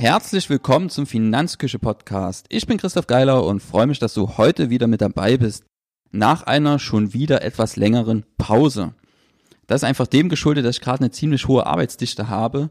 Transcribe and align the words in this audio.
Herzlich 0.00 0.48
willkommen 0.48 0.90
zum 0.90 1.08
Finanzküche 1.08 1.80
Podcast. 1.80 2.46
Ich 2.50 2.68
bin 2.68 2.78
Christoph 2.78 3.08
Geiler 3.08 3.44
und 3.44 3.58
freue 3.58 3.88
mich, 3.88 3.98
dass 3.98 4.14
du 4.14 4.36
heute 4.36 4.70
wieder 4.70 4.86
mit 4.86 5.00
dabei 5.00 5.36
bist. 5.36 5.64
Nach 6.12 6.44
einer 6.44 6.78
schon 6.78 7.14
wieder 7.14 7.42
etwas 7.42 7.74
längeren 7.74 8.24
Pause. 8.36 8.94
Das 9.66 9.82
ist 9.82 9.88
einfach 9.88 10.06
dem 10.06 10.28
geschuldet, 10.28 10.64
dass 10.64 10.76
ich 10.76 10.82
gerade 10.82 11.00
eine 11.00 11.10
ziemlich 11.10 11.48
hohe 11.48 11.66
Arbeitsdichte 11.66 12.28
habe 12.28 12.70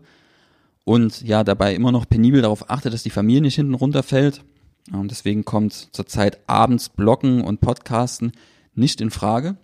und 0.85 1.21
ja 1.21 1.43
dabei 1.43 1.75
immer 1.75 1.91
noch 1.91 2.07
penibel 2.07 2.41
darauf 2.41 2.69
achte, 2.69 2.89
dass 2.89 3.03
die 3.03 3.09
Familie 3.09 3.41
nicht 3.41 3.55
hinten 3.55 3.73
runterfällt. 3.73 4.45
Und 4.93 5.11
deswegen 5.11 5.43
kommt 5.43 5.73
zurzeit 5.91 6.39
abends 6.47 6.87
Bloggen 6.87 7.41
und 7.41 7.59
Podcasten 7.59 8.31
nicht 8.73 9.01
in 9.01 9.11
Frage. 9.11 9.57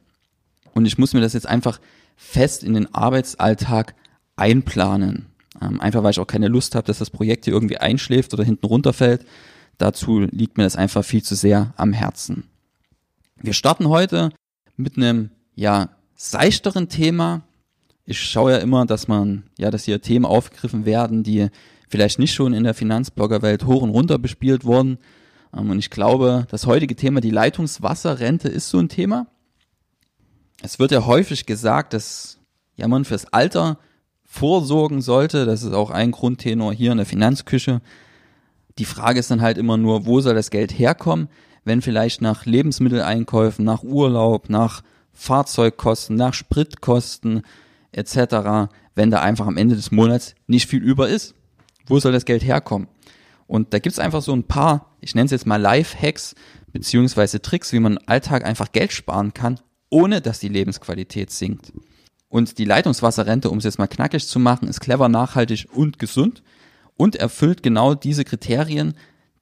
Und 0.73 0.85
ich 0.85 0.97
muss 0.97 1.13
mir 1.13 1.21
das 1.21 1.31
jetzt 1.31 1.47
einfach 1.47 1.79
fest 2.17 2.61
in 2.61 2.73
den 2.73 2.93
Arbeitsalltag 2.93 3.95
einplanen. 4.35 5.32
Ähm, 5.61 5.79
einfach 5.81 6.03
weil 6.03 6.11
ich 6.11 6.19
auch 6.19 6.27
keine 6.27 6.47
Lust 6.47 6.75
habe, 6.75 6.87
dass 6.87 6.99
das 6.99 7.09
Projekt 7.09 7.45
hier 7.45 7.53
irgendwie 7.53 7.77
einschläft 7.77 8.33
oder 8.33 8.43
hinten 8.43 8.65
runterfällt. 8.65 9.25
Dazu 9.77 10.19
liegt 10.19 10.57
mir 10.57 10.63
das 10.63 10.75
einfach 10.75 11.03
viel 11.03 11.23
zu 11.23 11.35
sehr 11.35 11.73
am 11.77 11.93
Herzen. 11.93 12.45
Wir 13.41 13.53
starten 13.53 13.89
heute 13.89 14.29
mit 14.77 14.97
einem 14.97 15.31
ja 15.55 15.89
seichteren 16.15 16.89
Thema. 16.89 17.41
Ich 18.05 18.19
schaue 18.19 18.53
ja 18.53 18.57
immer, 18.57 18.85
dass 18.85 19.07
man 19.07 19.43
ja, 19.57 19.71
dass 19.71 19.83
hier 19.83 20.01
Themen 20.01 20.25
aufgegriffen 20.25 20.85
werden, 20.85 21.23
die 21.23 21.49
vielleicht 21.89 22.19
nicht 22.19 22.33
schon 22.33 22.53
in 22.53 22.63
der 22.63 22.73
Finanzbloggerwelt 22.73 23.65
hoch 23.65 23.81
und 23.81 23.89
runter 23.91 24.17
bespielt 24.17 24.65
wurden. 24.65 24.97
Ähm, 25.55 25.69
und 25.69 25.79
ich 25.79 25.89
glaube, 25.89 26.47
das 26.49 26.65
heutige 26.65 26.95
Thema, 26.95 27.21
die 27.21 27.29
Leitungswasserrente, 27.29 28.49
ist 28.49 28.69
so 28.69 28.79
ein 28.79 28.89
Thema. 28.89 29.27
Es 30.61 30.79
wird 30.79 30.91
ja 30.91 31.05
häufig 31.05 31.45
gesagt, 31.45 31.93
dass 31.93 32.39
ja 32.77 32.87
man 32.87 33.05
fürs 33.05 33.25
Alter 33.33 33.77
vorsorgen 34.33 35.01
sollte. 35.01 35.45
Das 35.45 35.61
ist 35.61 35.73
auch 35.73 35.91
ein 35.91 36.09
Grundtenor 36.09 36.73
hier 36.73 36.91
in 36.91 36.97
der 36.97 37.05
Finanzküche. 37.05 37.81
Die 38.79 38.85
Frage 38.85 39.19
ist 39.19 39.29
dann 39.29 39.43
halt 39.43 39.59
immer 39.59 39.77
nur, 39.77 40.07
wo 40.07 40.21
soll 40.21 40.33
das 40.33 40.49
Geld 40.49 40.71
herkommen, 40.71 41.29
wenn 41.65 41.83
vielleicht 41.83 42.19
nach 42.19 42.47
Lebensmitteleinkäufen, 42.47 43.63
nach 43.63 43.83
Urlaub, 43.83 44.49
nach 44.49 44.81
Fahrzeugkosten, 45.13 46.15
nach 46.15 46.33
Spritkosten 46.33 47.43
etc., 47.91 48.71
wenn 48.95 49.11
da 49.11 49.21
einfach 49.21 49.45
am 49.45 49.57
Ende 49.57 49.75
des 49.75 49.91
Monats 49.91 50.33
nicht 50.47 50.67
viel 50.67 50.81
über 50.81 51.09
ist. 51.09 51.35
Wo 51.85 51.99
soll 51.99 52.11
das 52.11 52.25
Geld 52.25 52.43
herkommen? 52.43 52.87
Und 53.45 53.71
da 53.71 53.77
gibt's 53.77 53.99
einfach 53.99 54.23
so 54.23 54.33
ein 54.33 54.45
paar, 54.45 54.95
ich 54.99 55.13
nenne 55.13 55.25
es 55.25 55.31
jetzt 55.31 55.45
mal 55.45 55.61
Life-Hacks, 55.61 56.33
beziehungsweise 56.71 57.39
Tricks, 57.39 57.71
wie 57.71 57.79
man 57.79 57.97
im 57.97 58.03
Alltag 58.07 58.45
einfach 58.45 58.71
Geld 58.71 58.93
sparen 58.93 59.35
kann, 59.35 59.59
ohne 59.91 60.21
dass 60.21 60.39
die 60.39 60.49
Lebensqualität 60.49 61.29
sinkt. 61.29 61.71
Und 62.33 62.57
die 62.57 62.65
Leitungswasserrente, 62.65 63.51
um 63.51 63.59
es 63.59 63.63
jetzt 63.63 63.77
mal 63.77 63.85
knackig 63.85 64.27
zu 64.27 64.39
machen, 64.39 64.67
ist 64.67 64.79
clever, 64.81 65.07
nachhaltig 65.07 65.67
und 65.71 65.99
gesund 65.99 66.41
und 66.97 67.15
erfüllt 67.15 67.61
genau 67.61 67.93
diese 67.93 68.23
Kriterien. 68.25 68.95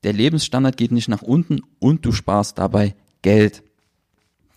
Der 0.03 0.11
Lebensstandard 0.11 0.75
geht 0.75 0.91
nicht 0.91 1.07
nach 1.07 1.21
unten 1.21 1.61
und 1.79 2.05
du 2.05 2.11
sparst 2.11 2.57
dabei 2.57 2.93
Geld. 3.21 3.63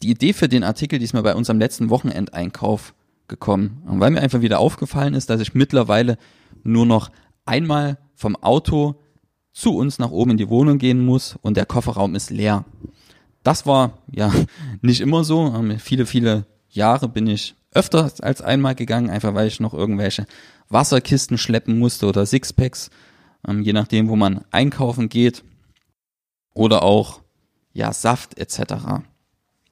Die 0.02 0.10
Idee 0.10 0.32
für 0.32 0.48
den 0.48 0.64
Artikel, 0.64 0.98
die 0.98 1.04
ist 1.04 1.12
mir 1.12 1.22
bei 1.22 1.36
unserem 1.36 1.60
letzten 1.60 1.90
Wochenendeinkauf 1.90 2.94
gekommen, 3.28 3.80
weil 3.86 4.10
mir 4.10 4.20
einfach 4.20 4.40
wieder 4.40 4.58
aufgefallen 4.58 5.14
ist, 5.14 5.30
dass 5.30 5.40
ich 5.40 5.54
mittlerweile 5.54 6.18
nur 6.64 6.86
noch 6.86 7.12
einmal 7.44 7.98
vom 8.16 8.34
Auto 8.34 8.96
zu 9.52 9.76
uns 9.76 10.00
nach 10.00 10.10
oben 10.10 10.32
in 10.32 10.38
die 10.38 10.48
Wohnung 10.48 10.78
gehen 10.78 11.06
muss 11.06 11.38
und 11.40 11.56
der 11.56 11.66
Kofferraum 11.66 12.16
ist 12.16 12.30
leer. 12.30 12.64
Das 13.44 13.64
war 13.64 13.98
ja 14.10 14.32
nicht 14.82 15.00
immer 15.00 15.22
so. 15.22 15.54
Viele, 15.78 16.04
viele 16.04 16.46
Jahre 16.68 17.08
bin 17.08 17.28
ich 17.28 17.54
öfter 17.74 18.10
als 18.20 18.40
einmal 18.40 18.74
gegangen, 18.74 19.10
einfach 19.10 19.34
weil 19.34 19.48
ich 19.48 19.60
noch 19.60 19.74
irgendwelche 19.74 20.26
Wasserkisten 20.68 21.38
schleppen 21.38 21.78
musste 21.78 22.06
oder 22.06 22.24
Sixpacks, 22.24 22.90
ähm, 23.46 23.62
je 23.62 23.72
nachdem, 23.72 24.08
wo 24.08 24.16
man 24.16 24.44
einkaufen 24.50 25.08
geht. 25.08 25.44
Oder 26.54 26.84
auch, 26.84 27.20
ja, 27.72 27.92
Saft 27.92 28.38
etc. 28.38 29.02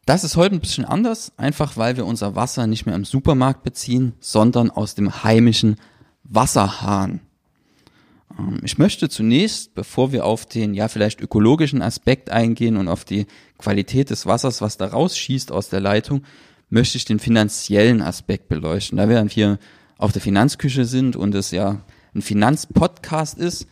Das 0.04 0.24
ist 0.24 0.36
heute 0.36 0.56
ein 0.56 0.60
bisschen 0.60 0.84
anders, 0.84 1.32
einfach 1.36 1.76
weil 1.76 1.96
wir 1.96 2.04
unser 2.04 2.34
Wasser 2.34 2.66
nicht 2.66 2.86
mehr 2.86 2.96
im 2.96 3.04
Supermarkt 3.04 3.62
beziehen, 3.62 4.14
sondern 4.18 4.70
aus 4.70 4.96
dem 4.96 5.22
heimischen 5.22 5.76
Wasserhahn. 6.24 7.20
Ähm, 8.38 8.60
ich 8.64 8.78
möchte 8.78 9.08
zunächst, 9.08 9.74
bevor 9.74 10.10
wir 10.10 10.24
auf 10.24 10.44
den 10.46 10.74
ja 10.74 10.88
vielleicht 10.88 11.20
ökologischen 11.20 11.82
Aspekt 11.82 12.30
eingehen 12.30 12.76
und 12.76 12.88
auf 12.88 13.04
die 13.04 13.26
Qualität 13.58 14.10
des 14.10 14.26
Wassers, 14.26 14.60
was 14.60 14.76
da 14.76 14.86
rausschießt 14.86 15.52
aus 15.52 15.68
der 15.68 15.80
Leitung, 15.80 16.24
möchte 16.72 16.96
ich 16.96 17.04
den 17.04 17.18
finanziellen 17.18 18.00
Aspekt 18.00 18.48
beleuchten. 18.48 18.96
Da 18.96 19.08
wir 19.08 19.16
dann 19.16 19.28
hier 19.28 19.58
auf 19.98 20.10
der 20.10 20.22
Finanzküche 20.22 20.86
sind 20.86 21.16
und 21.16 21.34
es 21.34 21.50
ja 21.50 21.84
ein 22.14 22.22
Finanzpodcast 22.22 23.38
ist, 23.38 23.66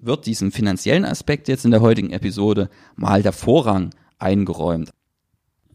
wird 0.00 0.24
diesem 0.24 0.50
finanziellen 0.50 1.04
Aspekt 1.04 1.48
jetzt 1.48 1.66
in 1.66 1.70
der 1.70 1.82
heutigen 1.82 2.10
Episode 2.10 2.70
mal 2.96 3.22
der 3.22 3.32
Vorrang 3.32 3.90
eingeräumt. 4.18 4.90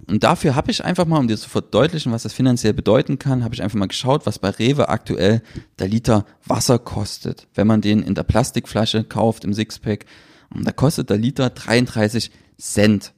Und 0.07 0.23
dafür 0.23 0.55
habe 0.55 0.71
ich 0.71 0.83
einfach 0.83 1.05
mal, 1.05 1.19
um 1.19 1.27
dir 1.27 1.37
zu 1.37 1.49
verdeutlichen, 1.49 2.11
was 2.11 2.23
das 2.23 2.33
finanziell 2.33 2.73
bedeuten 2.73 3.19
kann, 3.19 3.43
habe 3.43 3.53
ich 3.53 3.61
einfach 3.61 3.77
mal 3.77 3.87
geschaut, 3.87 4.25
was 4.25 4.39
bei 4.39 4.49
Rewe 4.49 4.89
aktuell 4.89 5.43
der 5.77 5.87
Liter 5.87 6.25
Wasser 6.45 6.79
kostet. 6.79 7.47
Wenn 7.53 7.67
man 7.67 7.81
den 7.81 8.01
in 8.01 8.15
der 8.15 8.23
Plastikflasche 8.23 9.03
kauft, 9.03 9.45
im 9.45 9.53
Sixpack, 9.53 10.05
da 10.49 10.71
kostet 10.71 11.11
der 11.11 11.17
Liter 11.17 11.51
33 11.51 12.31
Cent. 12.59 13.13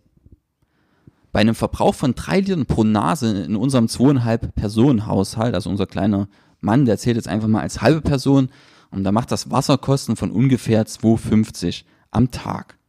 Bei 1.37 1.41
einem 1.41 1.53
Verbrauch 1.53 1.93
von 1.93 2.15
drei 2.15 2.39
Litern 2.39 2.65
pro 2.65 2.83
Nase 2.83 3.43
in 3.43 3.55
unserem 3.55 3.87
zweieinhalb 3.87 4.55
Personen 4.55 5.05
Haushalt, 5.05 5.53
also 5.53 5.69
unser 5.69 5.85
kleiner 5.85 6.29
Mann, 6.61 6.85
der 6.85 6.97
zählt 6.97 7.15
jetzt 7.15 7.27
einfach 7.27 7.47
mal 7.47 7.61
als 7.61 7.79
halbe 7.79 8.01
Person 8.01 8.49
und 8.89 9.03
da 9.03 9.11
macht 9.11 9.31
das 9.31 9.51
Wasserkosten 9.51 10.15
von 10.15 10.31
ungefähr 10.31 10.87
2,50 10.87 11.83
am 12.09 12.31
Tag. 12.31 12.79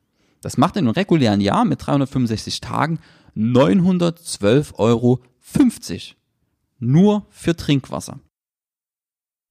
Das 0.40 0.56
macht 0.56 0.76
in 0.76 0.86
einem 0.86 0.94
regulären 0.94 1.42
Jahr 1.42 1.66
mit 1.66 1.86
365 1.86 2.62
Tagen 2.62 3.00
912,50 3.36 4.78
Euro. 4.78 5.20
Nur 6.78 7.26
für 7.28 7.54
Trinkwasser. 7.54 8.18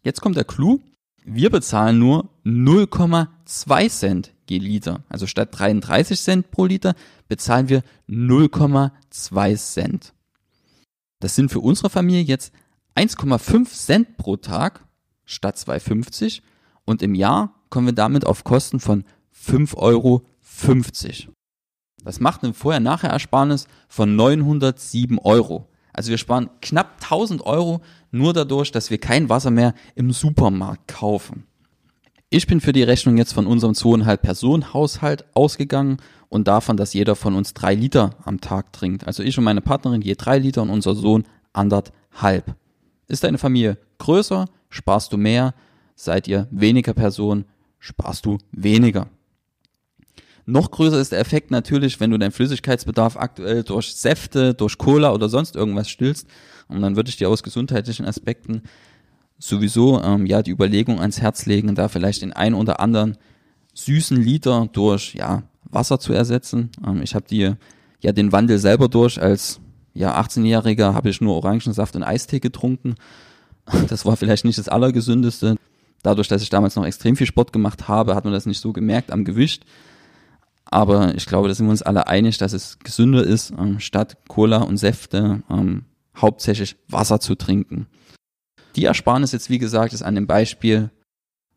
Jetzt 0.01 0.21
kommt 0.21 0.37
der 0.37 0.43
Clou. 0.43 0.79
Wir 1.23 1.51
bezahlen 1.51 1.99
nur 1.99 2.29
0,2 2.45 3.89
Cent 3.91 4.33
Liter. 4.49 5.03
Also 5.09 5.27
statt 5.27 5.49
33 5.51 6.19
Cent 6.19 6.51
pro 6.51 6.65
Liter 6.65 6.95
bezahlen 7.27 7.69
wir 7.69 7.83
0,2 8.09 9.55
Cent. 9.57 10.13
Das 11.19 11.35
sind 11.35 11.51
für 11.51 11.59
unsere 11.59 11.89
Familie 11.89 12.21
jetzt 12.21 12.53
1,5 12.95 13.65
Cent 13.69 14.17
pro 14.17 14.37
Tag 14.37 14.85
statt 15.25 15.57
2,50 15.57 16.41
und 16.85 17.01
im 17.01 17.15
Jahr 17.15 17.53
kommen 17.69 17.87
wir 17.87 17.93
damit 17.93 18.25
auf 18.25 18.43
Kosten 18.43 18.79
von 18.79 19.03
5,50 19.35 19.75
Euro. 19.77 20.25
Das 22.03 22.19
macht 22.19 22.43
ein 22.43 22.53
Vorher-Nachher-Ersparnis 22.53 23.67
von 23.89 24.15
907 24.15 25.19
Euro. 25.19 25.67
Also 25.91 26.11
wir 26.11 26.17
sparen 26.17 26.49
knapp 26.61 27.01
1000 27.01 27.41
Euro 27.41 27.81
nur 28.11 28.33
dadurch, 28.33 28.71
dass 28.71 28.89
wir 28.89 28.99
kein 28.99 29.29
Wasser 29.29 29.51
mehr 29.51 29.73
im 29.95 30.11
Supermarkt 30.11 30.87
kaufen. 30.87 31.45
Ich 32.29 32.45
bin 32.45 32.59
für 32.59 32.73
die 32.73 32.83
Rechnung 32.83 33.17
jetzt 33.17 33.31
von 33.31 33.47
unserem 33.47 33.73
zweieinhalb 33.73 34.21
Personen 34.21 34.73
Haushalt 34.73 35.23
ausgegangen 35.33 35.97
und 36.27 36.49
davon, 36.49 36.75
dass 36.75 36.93
jeder 36.93 37.15
von 37.15 37.35
uns 37.35 37.53
drei 37.53 37.73
Liter 37.73 38.15
am 38.25 38.41
Tag 38.41 38.73
trinkt. 38.73 39.07
Also 39.07 39.23
ich 39.23 39.37
und 39.37 39.45
meine 39.45 39.61
Partnerin 39.61 40.01
je 40.01 40.15
drei 40.15 40.37
Liter 40.37 40.61
und 40.61 40.69
unser 40.69 40.93
Sohn 40.93 41.23
anderthalb. 41.53 42.55
Ist 43.07 43.23
deine 43.23 43.37
Familie 43.37 43.77
größer, 43.99 44.49
sparst 44.69 45.13
du 45.13 45.17
mehr. 45.17 45.53
Seid 45.95 46.27
ihr 46.27 46.49
weniger 46.51 46.93
Personen, 46.93 47.45
sparst 47.79 48.25
du 48.25 48.39
weniger. 48.51 49.07
Noch 50.45 50.69
größer 50.71 50.99
ist 50.99 51.13
der 51.13 51.19
Effekt 51.19 51.49
natürlich, 51.49 52.01
wenn 52.01 52.11
du 52.11 52.17
deinen 52.17 52.31
Flüssigkeitsbedarf 52.31 53.15
aktuell 53.15 53.63
durch 53.63 53.95
Säfte, 53.95 54.53
durch 54.53 54.77
Cola 54.77 55.13
oder 55.13 55.29
sonst 55.29 55.55
irgendwas 55.55 55.89
stillst. 55.89 56.27
Und 56.67 56.81
dann 56.81 56.97
würde 56.97 57.09
ich 57.09 57.15
dir 57.15 57.29
aus 57.29 57.41
gesundheitlichen 57.41 58.05
Aspekten 58.05 58.63
sowieso 59.39 60.01
ähm, 60.01 60.25
ja 60.25 60.41
die 60.41 60.51
Überlegung 60.51 60.99
ans 60.99 61.21
Herz 61.21 61.45
legen, 61.45 61.75
da 61.75 61.87
vielleicht 61.87 62.21
den 62.21 62.33
einen 62.33 62.55
oder 62.55 62.79
anderen 62.79 63.17
süßen 63.73 64.17
Liter 64.17 64.67
durch 64.71 65.13
ja 65.13 65.43
Wasser 65.63 65.99
zu 65.99 66.13
ersetzen. 66.13 66.71
Ähm, 66.85 67.01
ich 67.01 67.15
habe 67.15 67.25
die 67.29 67.53
ja 68.01 68.11
den 68.11 68.31
Wandel 68.31 68.57
selber 68.57 68.87
durch. 68.87 69.21
Als 69.21 69.59
ja 69.93 70.19
18-Jähriger 70.19 70.93
habe 70.93 71.09
ich 71.09 71.21
nur 71.21 71.35
Orangensaft 71.35 71.95
und 71.95 72.03
Eistee 72.03 72.39
getrunken. 72.39 72.95
Das 73.89 74.05
war 74.05 74.15
vielleicht 74.15 74.45
nicht 74.45 74.57
das 74.57 74.69
allergesündeste. 74.69 75.57
Dadurch, 76.01 76.29
dass 76.29 76.41
ich 76.41 76.49
damals 76.49 76.77
noch 76.77 76.85
extrem 76.85 77.17
viel 77.17 77.27
Sport 77.27 77.51
gemacht 77.51 77.89
habe, 77.89 78.15
hat 78.15 78.23
man 78.23 78.31
das 78.31 78.45
nicht 78.45 78.61
so 78.61 78.71
gemerkt 78.71 79.11
am 79.11 79.25
Gewicht. 79.25 79.65
Aber 80.63 81.13
ich 81.15 81.25
glaube, 81.25 81.49
da 81.49 81.53
sind 81.53 81.65
wir 81.65 81.71
uns 81.71 81.81
alle 81.81 82.07
einig, 82.07 82.37
dass 82.37 82.53
es 82.53 82.79
gesünder 82.79 83.25
ist, 83.25 83.51
ähm, 83.51 83.81
statt 83.81 84.17
Cola 84.29 84.59
und 84.59 84.77
Säfte 84.77 85.43
ähm, 85.49 85.83
hauptsächlich 86.15 86.77
Wasser 86.87 87.19
zu 87.19 87.35
trinken. 87.35 87.87
Die 88.77 88.85
Ersparnis 88.85 89.31
jetzt, 89.31 89.49
wie 89.49 89.57
gesagt, 89.57 89.93
ist 89.93 90.03
an 90.03 90.15
dem 90.15 90.27
Beispiel 90.27 90.91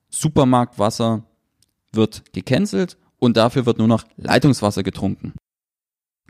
Supermarktwasser 0.09 1.23
wird 1.93 2.33
gecancelt 2.33 2.97
und 3.19 3.37
dafür 3.37 3.67
wird 3.67 3.79
nur 3.79 3.89
noch 3.89 4.05
Leitungswasser 4.17 4.83
getrunken. 4.83 5.35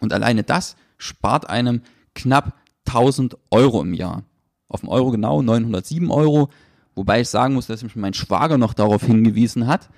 Und 0.01 0.13
alleine 0.13 0.43
das 0.43 0.77
spart 0.99 1.49
einem 1.49 1.83
knapp 2.15 2.57
1000 2.89 3.39
Euro 3.51 3.81
im 3.83 3.95
Jahr. 3.95 4.25
Auf 4.69 4.81
dem 4.81 4.89
Euro 4.89 5.13
genau 5.13 5.43
907 5.43 6.11
Euro, 6.11 6.51
wobei 6.97 7.21
ich 7.21 7.29
sagen 7.29 7.55
muss, 7.55 7.69
dass 7.69 7.85
mich 7.85 7.95
mein 7.95 8.15
Schwager 8.15 8.59
noch 8.59 8.75
darauf 8.75 9.05
hingewiesen 9.05 9.69
hat, 9.69 9.91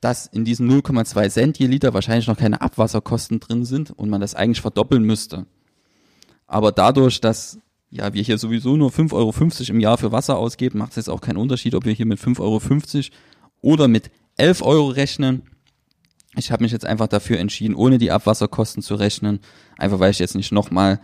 dass 0.00 0.26
in 0.26 0.46
diesen 0.46 0.70
0,2 0.70 1.28
Cent 1.28 1.58
je 1.58 1.66
Liter 1.66 1.92
wahrscheinlich 1.92 2.28
noch 2.28 2.38
keine 2.38 2.62
Abwasserkosten 2.62 3.40
drin 3.40 3.66
sind 3.66 3.90
und 3.90 4.08
man 4.08 4.22
das 4.22 4.34
eigentlich 4.34 4.62
verdoppeln 4.62 5.02
müsste. 5.02 5.46
Aber 6.46 6.72
dadurch, 6.72 7.20
dass 7.20 7.58
ja, 7.94 8.12
wir 8.12 8.22
hier 8.22 8.38
sowieso 8.38 8.76
nur 8.76 8.90
5,50 8.90 9.12
Euro 9.14 9.32
im 9.70 9.80
Jahr 9.80 9.96
für 9.98 10.10
Wasser 10.10 10.36
ausgeben, 10.36 10.80
macht 10.80 10.90
es 10.90 10.96
jetzt 10.96 11.08
auch 11.08 11.20
keinen 11.20 11.36
Unterschied, 11.36 11.76
ob 11.76 11.84
wir 11.84 11.92
hier 11.92 12.06
mit 12.06 12.18
5,50 12.18 12.40
Euro 12.40 12.60
oder 13.60 13.86
mit 13.86 14.10
11 14.36 14.62
Euro 14.62 14.88
rechnen. 14.88 15.42
Ich 16.34 16.50
habe 16.50 16.64
mich 16.64 16.72
jetzt 16.72 16.84
einfach 16.84 17.06
dafür 17.06 17.38
entschieden, 17.38 17.76
ohne 17.76 17.98
die 17.98 18.10
Abwasserkosten 18.10 18.82
zu 18.82 18.96
rechnen, 18.96 19.38
einfach 19.78 20.00
weil 20.00 20.10
ich 20.10 20.18
jetzt 20.18 20.34
nicht 20.34 20.50
nochmal 20.50 21.00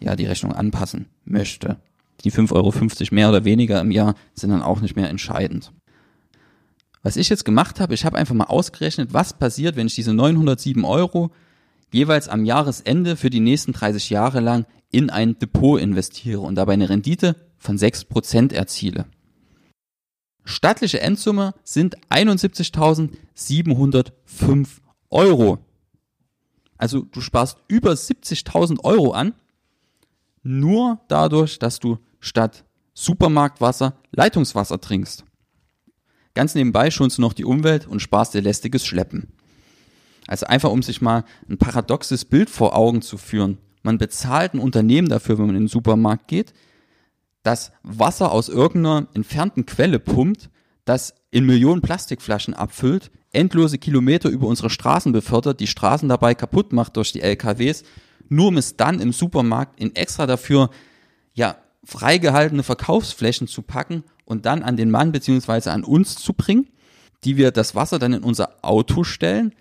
ja, 0.00 0.16
die 0.16 0.26
Rechnung 0.26 0.52
anpassen 0.52 1.06
möchte. 1.24 1.80
Die 2.24 2.32
5,50 2.32 2.52
Euro 2.54 3.14
mehr 3.14 3.28
oder 3.28 3.44
weniger 3.44 3.80
im 3.80 3.92
Jahr 3.92 4.16
sind 4.34 4.50
dann 4.50 4.62
auch 4.62 4.80
nicht 4.80 4.96
mehr 4.96 5.10
entscheidend. 5.10 5.72
Was 7.04 7.16
ich 7.16 7.28
jetzt 7.28 7.44
gemacht 7.44 7.78
habe, 7.78 7.94
ich 7.94 8.04
habe 8.04 8.18
einfach 8.18 8.34
mal 8.34 8.46
ausgerechnet, 8.46 9.14
was 9.14 9.38
passiert, 9.38 9.76
wenn 9.76 9.86
ich 9.86 9.94
diese 9.94 10.12
907 10.12 10.84
Euro 10.84 11.30
jeweils 11.92 12.28
am 12.28 12.44
Jahresende 12.44 13.16
für 13.16 13.30
die 13.30 13.40
nächsten 13.40 13.72
30 13.72 14.10
Jahre 14.10 14.40
lang 14.40 14.66
in 14.92 15.10
ein 15.10 15.38
Depot 15.38 15.78
investiere 15.80 16.40
und 16.40 16.54
dabei 16.54 16.74
eine 16.74 16.88
Rendite 16.88 17.34
von 17.58 17.76
6% 17.76 18.54
erziele. 18.54 19.06
Stattliche 20.44 21.00
Endsumme 21.00 21.54
sind 21.64 21.96
71.705 22.10 24.68
Euro. 25.10 25.58
Also 26.76 27.02
du 27.02 27.20
sparst 27.20 27.58
über 27.68 27.92
70.000 27.92 28.84
Euro 28.84 29.12
an, 29.12 29.34
nur 30.42 31.00
dadurch, 31.08 31.58
dass 31.58 31.78
du 31.78 31.98
statt 32.18 32.64
Supermarktwasser 32.94 33.94
Leitungswasser 34.10 34.80
trinkst. 34.80 35.24
Ganz 36.34 36.54
nebenbei 36.54 36.90
schonst 36.90 37.18
du 37.18 37.22
noch 37.22 37.34
die 37.34 37.44
Umwelt 37.44 37.86
und 37.86 38.00
sparst 38.00 38.34
dir 38.34 38.40
lästiges 38.40 38.84
Schleppen. 38.84 39.28
Also 40.26 40.46
einfach, 40.46 40.70
um 40.70 40.82
sich 40.82 41.00
mal 41.00 41.24
ein 41.48 41.58
paradoxes 41.58 42.24
Bild 42.24 42.50
vor 42.50 42.76
Augen 42.76 43.02
zu 43.02 43.18
führen. 43.18 43.58
Man 43.82 43.98
bezahlt 43.98 44.54
ein 44.54 44.60
Unternehmen 44.60 45.08
dafür, 45.08 45.38
wenn 45.38 45.46
man 45.46 45.56
in 45.56 45.62
den 45.62 45.68
Supermarkt 45.68 46.28
geht, 46.28 46.52
das 47.42 47.72
Wasser 47.82 48.30
aus 48.30 48.48
irgendeiner 48.48 49.08
entfernten 49.14 49.66
Quelle 49.66 49.98
pumpt, 49.98 50.50
das 50.84 51.14
in 51.30 51.46
Millionen 51.46 51.82
Plastikflaschen 51.82 52.54
abfüllt, 52.54 53.10
endlose 53.32 53.78
Kilometer 53.78 54.28
über 54.28 54.46
unsere 54.46 54.70
Straßen 54.70 55.12
befördert, 55.12 55.60
die 55.60 55.66
Straßen 55.66 56.08
dabei 56.08 56.34
kaputt 56.34 56.72
macht 56.72 56.96
durch 56.96 57.12
die 57.12 57.22
LKWs, 57.22 57.84
nur 58.28 58.48
um 58.48 58.56
es 58.56 58.76
dann 58.76 59.00
im 59.00 59.12
Supermarkt 59.12 59.80
in 59.80 59.94
extra 59.96 60.26
dafür, 60.26 60.70
ja, 61.34 61.56
freigehaltene 61.84 62.62
Verkaufsflächen 62.62 63.48
zu 63.48 63.62
packen 63.62 64.04
und 64.24 64.46
dann 64.46 64.62
an 64.62 64.76
den 64.76 64.90
Mann 64.90 65.10
beziehungsweise 65.10 65.72
an 65.72 65.82
uns 65.82 66.14
zu 66.14 66.32
bringen, 66.32 66.68
die 67.24 67.36
wir 67.36 67.50
das 67.50 67.74
Wasser 67.74 67.98
dann 67.98 68.12
in 68.12 68.22
unser 68.22 68.64
Auto 68.64 69.02
stellen, 69.02 69.52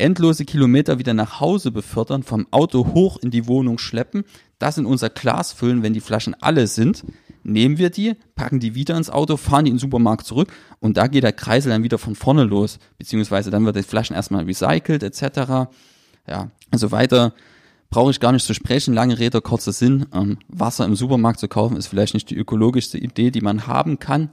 endlose 0.00 0.44
Kilometer 0.44 0.98
wieder 0.98 1.14
nach 1.14 1.40
Hause 1.40 1.70
befördern, 1.70 2.22
vom 2.22 2.46
Auto 2.50 2.94
hoch 2.94 3.18
in 3.18 3.30
die 3.30 3.46
Wohnung 3.46 3.78
schleppen, 3.78 4.24
das 4.58 4.78
in 4.78 4.86
unser 4.86 5.10
Glas 5.10 5.52
füllen, 5.52 5.82
wenn 5.82 5.92
die 5.92 6.00
Flaschen 6.00 6.34
alle 6.40 6.66
sind, 6.66 7.04
nehmen 7.42 7.78
wir 7.78 7.90
die, 7.90 8.16
packen 8.34 8.60
die 8.60 8.74
wieder 8.74 8.96
ins 8.96 9.10
Auto, 9.10 9.36
fahren 9.36 9.64
die 9.64 9.70
in 9.70 9.76
den 9.76 9.80
Supermarkt 9.80 10.26
zurück 10.26 10.52
und 10.80 10.96
da 10.96 11.06
geht 11.06 11.22
der 11.22 11.32
Kreisel 11.32 11.70
dann 11.70 11.82
wieder 11.82 11.98
von 11.98 12.14
vorne 12.14 12.44
los, 12.44 12.78
beziehungsweise 12.98 13.50
dann 13.50 13.64
wird 13.64 13.76
die 13.76 13.82
Flaschen 13.82 14.16
erstmal 14.16 14.44
recycelt 14.44 15.02
etc. 15.02 15.70
Ja, 16.28 16.50
also 16.70 16.90
weiter 16.90 17.32
brauche 17.90 18.10
ich 18.10 18.20
gar 18.20 18.32
nicht 18.32 18.46
zu 18.46 18.54
sprechen, 18.54 18.94
lange 18.94 19.18
Rede, 19.18 19.40
kurzer 19.40 19.72
Sinn. 19.72 20.06
Ähm, 20.14 20.38
Wasser 20.48 20.84
im 20.84 20.94
Supermarkt 20.94 21.40
zu 21.40 21.48
kaufen 21.48 21.76
ist 21.76 21.88
vielleicht 21.88 22.14
nicht 22.14 22.30
die 22.30 22.36
ökologischste 22.36 22.98
Idee, 22.98 23.30
die 23.30 23.40
man 23.40 23.66
haben 23.66 23.98
kann. 23.98 24.30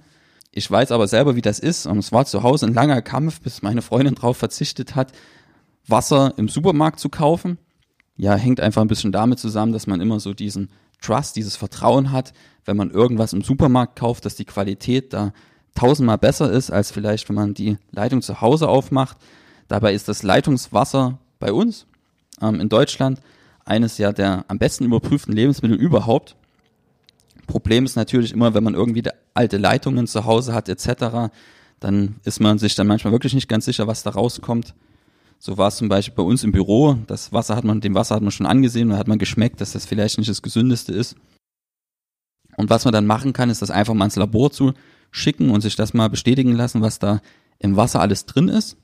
Ich 0.52 0.70
weiß 0.70 0.92
aber 0.92 1.08
selber, 1.08 1.36
wie 1.36 1.42
das 1.42 1.60
ist. 1.60 1.86
Und 1.88 1.98
es 1.98 2.12
war 2.12 2.26
zu 2.26 2.44
Hause 2.44 2.68
ein 2.68 2.74
langer 2.74 3.02
Kampf, 3.02 3.42
bis 3.42 3.62
meine 3.62 3.82
Freundin 3.82 4.16
darauf 4.16 4.38
verzichtet 4.38 4.96
hat, 4.96 5.12
Wasser 5.88 6.34
im 6.38 6.50
Supermarkt 6.50 7.00
zu 7.00 7.10
kaufen. 7.10 7.58
Ja, 8.16 8.36
hängt 8.36 8.60
einfach 8.60 8.82
ein 8.82 8.88
bisschen 8.88 9.12
damit 9.12 9.40
zusammen, 9.40 9.74
dass 9.74 9.88
man 9.88 10.02
immer 10.02 10.20
so 10.20 10.34
diesen 10.34 10.70
Trust, 11.02 11.36
dieses 11.36 11.56
Vertrauen 11.56 12.12
hat, 12.12 12.34
wenn 12.66 12.78
man 12.78 12.92
irgendwas 12.92 13.34
im 13.34 13.44
Supermarkt 13.44 13.98
kauft, 13.98 14.26
dass 14.26 14.36
die 14.36 14.46
Qualität 14.46 15.14
da 15.14 15.34
tausendmal 15.76 16.18
besser 16.18 16.52
ist, 16.52 16.72
als 16.72 16.92
vielleicht, 16.92 17.30
wenn 17.30 17.36
man 17.36 17.54
die 17.54 17.78
Leitung 17.92 18.22
zu 18.22 18.42
Hause 18.42 18.68
aufmacht. 18.68 19.18
Dabei 19.68 19.94
ist 19.94 20.08
das 20.08 20.24
Leitungswasser 20.24 21.20
bei 21.40 21.54
uns 21.54 21.86
ähm, 22.42 22.60
in 22.60 22.70
Deutschland 22.70 23.22
eines 23.64 23.98
ja 23.98 24.12
der 24.12 24.46
am 24.48 24.58
besten 24.58 24.86
überprüften 24.86 25.34
Lebensmittel 25.34 25.78
überhaupt. 25.78 26.36
Problem 27.46 27.86
ist 27.86 27.96
natürlich 27.96 28.34
immer, 28.34 28.54
wenn 28.54 28.64
man 28.64 28.74
irgendwie 28.74 29.04
alte 29.34 29.58
Leitungen 29.58 30.08
zu 30.08 30.26
Hause 30.26 30.54
hat 30.54 30.68
etc., 30.70 31.32
dann 31.80 32.16
ist 32.24 32.40
man 32.40 32.58
sich 32.58 32.74
dann 32.74 32.88
manchmal 32.88 33.14
wirklich 33.14 33.36
nicht 33.36 33.48
ganz 33.48 33.66
sicher, 33.66 33.86
was 33.86 34.02
da 34.02 34.10
rauskommt. 34.10 34.74
So 35.40 35.58
war 35.58 35.68
es 35.68 35.78
zum 35.78 35.90
Beispiel 35.90 36.16
bei 36.16 36.24
uns 36.24 36.44
im 36.44 36.52
Büro. 36.52 36.98
Das 37.08 37.32
Wasser 37.32 37.56
hat 37.56 37.64
man, 37.64 37.82
dem 37.82 37.96
Wasser 37.96 38.16
hat 38.16 38.24
man 38.24 38.32
schon 38.32 38.46
angesehen 38.46 38.92
und 38.92 38.98
hat 38.98 39.08
man 39.08 39.20
geschmeckt, 39.20 39.62
dass 39.62 39.74
das 39.74 39.86
vielleicht 39.86 40.18
nicht 40.18 40.30
das 40.30 40.42
gesündeste 40.42 40.94
ist. 40.94 41.16
Und 42.58 42.70
was 42.70 42.86
man 42.86 42.92
dann 42.92 43.06
machen 43.06 43.34
kann, 43.34 43.50
ist 43.50 43.62
das 43.62 43.70
einfach 43.70 43.94
mal 43.94 44.06
ins 44.06 44.16
Labor 44.16 44.52
zu 44.52 44.74
schicken 45.12 45.52
und 45.52 45.62
sich 45.62 45.76
das 45.76 45.94
mal 45.94 46.10
bestätigen 46.10 46.54
lassen, 46.54 46.82
was 46.82 47.00
da 47.00 47.22
im 47.60 47.76
Wasser 47.76 48.02
alles 48.02 48.26
drin 48.26 48.50
ist. 48.50 48.78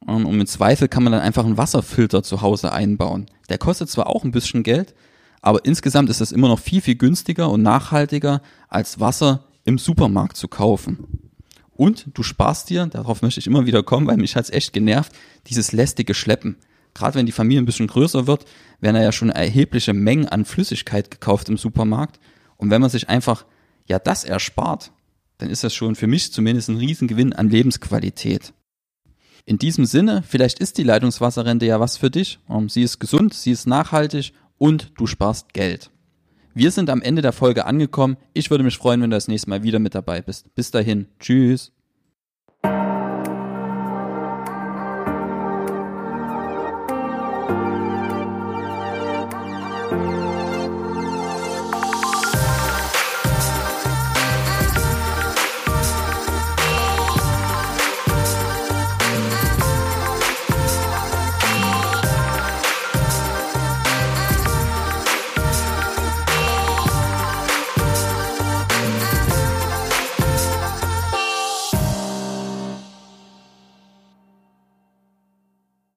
Und 0.00 0.26
im 0.26 0.46
Zweifel 0.46 0.88
kann 0.88 1.02
man 1.02 1.12
dann 1.12 1.22
einfach 1.22 1.44
einen 1.44 1.56
Wasserfilter 1.56 2.22
zu 2.22 2.42
Hause 2.42 2.72
einbauen. 2.72 3.26
Der 3.48 3.58
kostet 3.58 3.90
zwar 3.90 4.06
auch 4.06 4.24
ein 4.24 4.30
bisschen 4.30 4.62
Geld, 4.62 4.94
aber 5.42 5.64
insgesamt 5.64 6.10
ist 6.10 6.20
das 6.20 6.32
immer 6.32 6.48
noch 6.48 6.60
viel, 6.60 6.80
viel 6.80 6.96
günstiger 6.96 7.50
und 7.50 7.62
nachhaltiger, 7.62 8.40
als 8.68 9.00
Wasser 9.00 9.44
im 9.64 9.78
Supermarkt 9.78 10.36
zu 10.36 10.46
kaufen. 10.46 11.25
Und 11.76 12.06
du 12.14 12.22
sparst 12.22 12.70
dir, 12.70 12.86
darauf 12.86 13.22
möchte 13.22 13.38
ich 13.38 13.46
immer 13.46 13.66
wieder 13.66 13.82
kommen, 13.82 14.06
weil 14.06 14.16
mich 14.16 14.34
hat's 14.34 14.50
echt 14.50 14.72
genervt, 14.72 15.12
dieses 15.46 15.72
lästige 15.72 16.14
Schleppen. 16.14 16.56
Gerade 16.94 17.16
wenn 17.16 17.26
die 17.26 17.32
Familie 17.32 17.62
ein 17.62 17.66
bisschen 17.66 17.88
größer 17.88 18.26
wird, 18.26 18.46
werden 18.80 18.96
da 18.96 19.02
ja 19.02 19.12
schon 19.12 19.28
erhebliche 19.28 19.92
Mengen 19.92 20.26
an 20.26 20.46
Flüssigkeit 20.46 21.10
gekauft 21.10 21.50
im 21.50 21.58
Supermarkt. 21.58 22.18
Und 22.56 22.70
wenn 22.70 22.80
man 22.80 22.88
sich 22.88 23.10
einfach 23.10 23.44
ja 23.86 23.98
das 23.98 24.24
erspart, 24.24 24.92
dann 25.36 25.50
ist 25.50 25.62
das 25.62 25.74
schon 25.74 25.94
für 25.94 26.06
mich 26.06 26.32
zumindest 26.32 26.70
ein 26.70 26.78
Riesengewinn 26.78 27.34
an 27.34 27.50
Lebensqualität. 27.50 28.54
In 29.44 29.58
diesem 29.58 29.84
Sinne, 29.84 30.24
vielleicht 30.26 30.58
ist 30.58 30.78
die 30.78 30.82
Leitungswasserrente 30.82 31.66
ja 31.66 31.78
was 31.78 31.98
für 31.98 32.10
dich. 32.10 32.38
Sie 32.68 32.82
ist 32.82 32.98
gesund, 32.98 33.34
sie 33.34 33.50
ist 33.50 33.66
nachhaltig 33.66 34.32
und 34.56 34.92
du 34.96 35.06
sparst 35.06 35.52
Geld. 35.52 35.90
Wir 36.56 36.70
sind 36.70 36.88
am 36.88 37.02
Ende 37.02 37.20
der 37.20 37.34
Folge 37.34 37.66
angekommen. 37.66 38.16
Ich 38.32 38.50
würde 38.50 38.64
mich 38.64 38.78
freuen, 38.78 39.02
wenn 39.02 39.10
du 39.10 39.16
das 39.18 39.28
nächste 39.28 39.50
Mal 39.50 39.62
wieder 39.62 39.78
mit 39.78 39.94
dabei 39.94 40.22
bist. 40.22 40.54
Bis 40.54 40.70
dahin. 40.70 41.06
Tschüss. 41.20 41.75